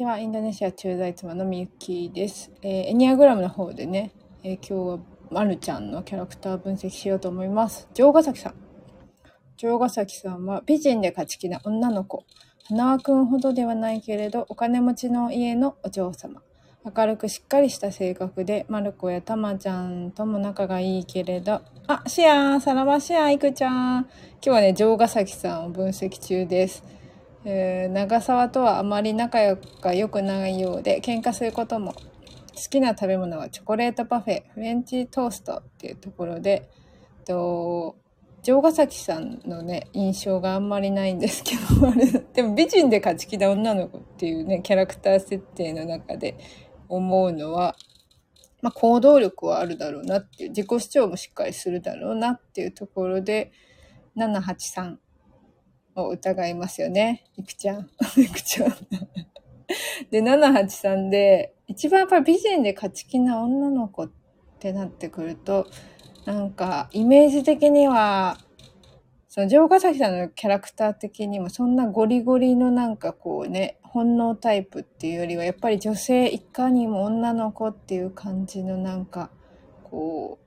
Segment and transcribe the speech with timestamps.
[0.00, 0.18] ちは。
[0.18, 2.50] インドネシア駐在妻のみゆきです。
[2.62, 4.98] えー、エニアグラムの方でね、えー、今日は
[5.30, 7.86] まるちゃんのキャラクター分析しようと思います。
[7.92, 8.54] 城ヶ崎さん。
[9.58, 12.24] 城ヶ崎さんは美人で勝ち気な女の子。
[12.66, 16.40] 花輪くんほどではないけれど、お金持ちの家のお嬢様。
[16.82, 24.00] 明るくしっかりした性格で、まる子やたまちゃんとも仲がいいけれど、あ、シアー、さらばシアー、いくちゃん。
[24.00, 24.08] 今
[24.40, 26.99] 日はね、城ヶ崎さんを分析中です。
[27.44, 29.38] 長沢とはあまり仲
[29.80, 31.94] が良くないようで、喧嘩することも。
[32.52, 36.68] 好きな食べ物はチョコレートパフェ、フレンチトーストっていうところで、
[37.24, 37.96] と
[38.42, 41.90] 城ヶ崎さんのね、印象があんまりないんですけど、
[42.34, 46.36] でも美人で勝ち気な女の子っていうね、キャラクター設定の中で、
[46.88, 47.76] 思うのは、
[48.62, 53.52] まあ、行動力はあるだろうなっていう、自己主張もしっかりするだろうなっていうところで、
[54.16, 54.96] 783
[56.02, 57.24] を疑いますよね。
[57.36, 57.88] いくちゃん。
[58.20, 58.70] いくちゃん。
[60.10, 64.10] で、783で、一番やっぱり美人で勝ち気な女の子っ
[64.58, 65.66] てなってくると、
[66.24, 68.38] なんか、イメージ的には、
[69.28, 79.30] その城ヶ崎さんのキャラクター的にもそんなゴリゴリのなんかこうね、本能タイプっていうよりはやっぱり女性いかにも女の子っていう感じのなんか
[79.84, 80.46] こう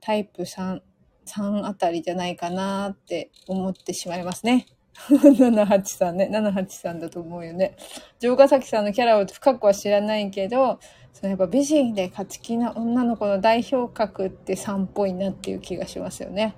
[0.00, 0.80] タイプ3、
[1.26, 4.66] 3あたりじゃないかなって思ってしまいますね。
[5.08, 6.28] 783ね。
[6.30, 7.76] 783だと思うよね。
[8.20, 10.78] 城ヶ崎さんのキャラを深くは知らないけど、
[11.12, 16.54] そのやっぱ美人で勝ち気な女の子の代表格って3っぽいなっていう気がしますよね。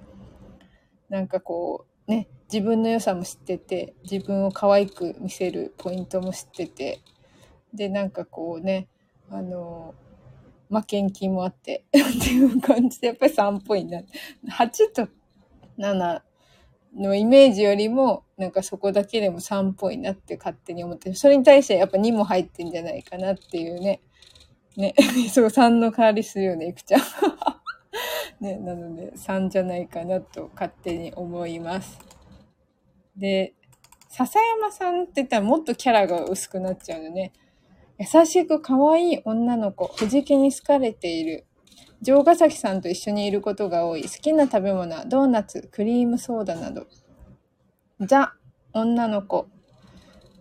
[1.08, 7.00] なんかこうね自分の良さも知ってて自分を可愛く見せるポイントも知ってて
[7.72, 8.88] でなんかこうね
[9.30, 9.94] あの
[10.74, 14.00] 負けん気もあってっていう感じでやっぱり3っぽいな
[14.48, 15.08] 8と
[15.78, 16.20] 7
[16.96, 24.00] のイメージよりもなんかそこだけでも3っぽいなって勝手に思ってそれに対してやっぱ2も入ってんじゃないかなっていうね
[24.76, 24.94] ね
[25.32, 27.00] そう3の代わりするよねいくちゃん
[28.40, 31.98] ね、なので3じゃないかなと勝手に思います。
[33.16, 33.54] で、
[34.08, 37.32] 笹山さんって言ったらもっとキャラが薄くなっちゃうのね。
[37.98, 41.46] 優しく可愛い女の子、藤木に好かれている。
[42.02, 44.02] 城ヶ崎さんと一緒にいることが多い。
[44.02, 46.86] 好きな食べ物はドーナツ、クリームソーダなど。
[48.00, 48.34] ザ、
[48.72, 49.46] 女の子。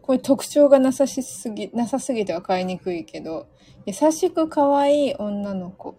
[0.02, 3.48] これ特徴がなさしすぎ、なさすぎて分かりにくいけど、
[3.86, 5.96] 優しく可愛い女の子。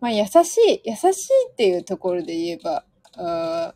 [0.00, 2.84] まあ優しい、優しいっていうところで言えば、
[3.16, 3.74] あ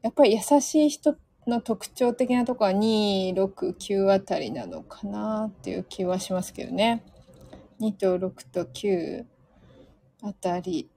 [0.00, 1.16] やっぱり優しい人
[1.46, 7.04] の特徴的なところは2、6、9あたりなのかなっていう気はしますけどね。
[7.80, 9.24] 2と6と9
[10.22, 10.88] あたり。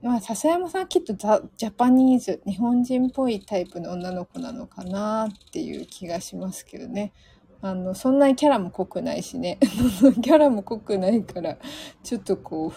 [0.00, 7.12] まあ、笹山さんはきっとザ・ジャパニーズ、日本人っぽいタイプの女の子なのかなっていう気がしますけどね。
[7.60, 9.58] あの、そんなにキャラも濃くないしね。
[10.22, 11.58] キャラも濃くないから、
[12.04, 12.72] ちょっとこ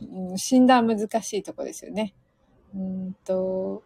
[0.00, 2.14] う、うん、診断難しいとこですよね。
[2.74, 3.82] うんと、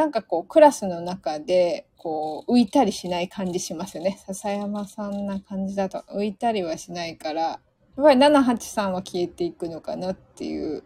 [0.00, 4.18] なんかこう、クラスの中で、こう、浮いたりしない感じしますよね。
[4.26, 7.60] 笹山さんな感じだと浮いたりはしないから、やっ
[8.02, 10.82] ぱり783は消えていくのかなっていう。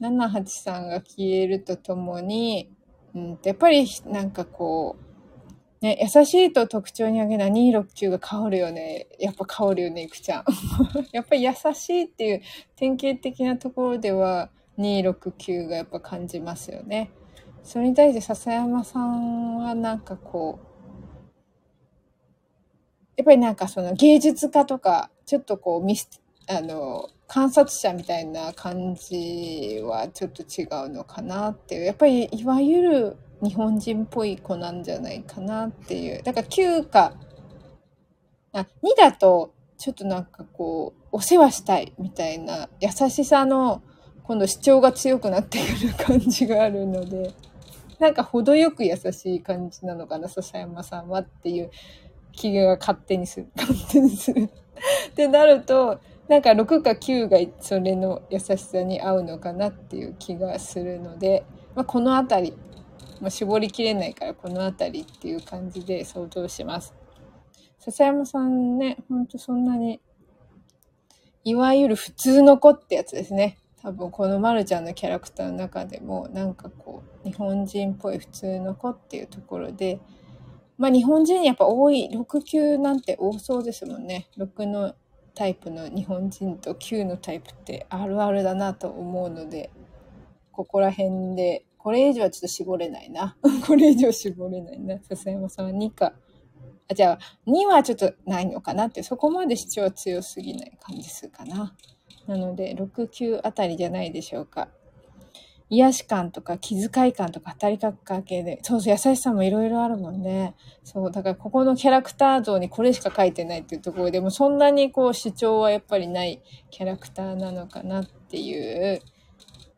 [0.00, 2.70] 783が消えるとともに、
[3.14, 4.96] うん、やっぱりなんかこ
[5.82, 9.06] う、ね、優しいと特徴に挙げな269が香るよね。
[9.20, 10.44] やっぱ香るよね、いくちゃん。
[11.12, 12.42] やっぱり優しいっていう
[12.74, 14.48] 典型的なところでは
[14.78, 17.10] 269がやっぱ感じますよね。
[17.64, 20.74] それに対して笹山さんはなんかこう、
[23.16, 31.84] やっぱりなんかその芸術家とか、ちょっとこうミス、あの、観察者みたいな感じはちょっと違うのかなっていう。
[31.84, 36.22] やっぱりいわゆる日本人っぽい子なんじゃないかなっていう。
[36.22, 37.14] だから9か、
[38.52, 43.82] あ、2だと、ちょっとなんかこう、お世話したいみたいな優しさの、
[44.24, 47.32] 今度主張が強くなってくる感じがあるので、
[47.98, 51.70] なんか程よく優しい感じなのかな、笹山さんはっていう
[52.32, 53.48] 気が勝手にする。
[53.56, 54.50] 勝手にする。
[55.10, 61.44] ってなると、なんか6か9がそれの優しさに合うのかなっていう気がするので、
[61.74, 62.54] まあ、このあたり
[63.20, 66.94] まあ、絞りきれないからこの辺りっていう感じで想像します。
[67.78, 70.00] 笹山さんね、ほんとそんなに、
[71.44, 73.58] いわゆる普通の子ってやつですね。
[73.84, 80.00] 多分このまるちゃんのキャラクターの中でもなんかこう日本人っぽい普通の子っていうところで
[80.78, 84.94] まあ日本人やっぱ多い6級なんて多そうですもんね6の
[85.34, 89.70] タイプの日本人と9のタイプってあるあるだなと思うので
[90.50, 93.36] ここら辺でこれ以上はちょっと絞れないな。
[93.66, 94.98] これ以上絞れないな。
[95.02, 96.14] 笹山さんは2か
[96.90, 101.74] あ、じゃあ、2はちょっとないのかなって、そこまで主張強すぎない感じするかな。
[102.26, 104.68] なので、6、9あたりじゃないでしょうか。
[105.70, 110.54] 癒し感とか気遣い感とか働きかけで、そうそう、優しさもいろいろあるもんね。
[110.84, 119.00] そう、だからここのキャラクター像にこれしか書いてないっていうところでも、そんなにこう主張はやっぱりないキャラクターなのかなっていう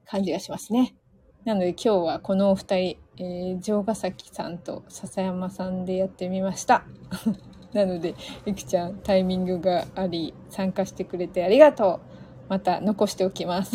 [0.07, 0.95] 感じがしますね。
[1.45, 6.85] なので今日はこのお二人、えー、城ヶ崎さんと笹山さんでやってみました。
[7.73, 8.15] なので、
[8.47, 12.16] ゆきちゃんタイミングがあり、参加してくれてありがとう。
[12.49, 13.75] また残しておきます。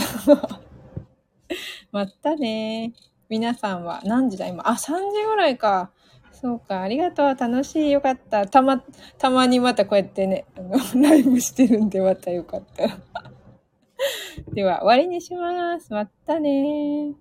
[1.92, 2.94] またね。
[3.30, 4.48] 皆さんは何時だ？
[4.48, 4.68] 今。
[4.68, 5.92] あ、3時ぐらいか。
[6.34, 6.82] そうか。
[6.82, 7.36] ありがとう。
[7.36, 7.92] 楽しい。
[7.92, 8.46] よかった。
[8.48, 8.84] たま、
[9.18, 12.98] たまにまたこうやってね、あの、ライブしてるんでまたよかった。
[14.54, 15.94] では、終わりにします。
[15.94, 17.14] またね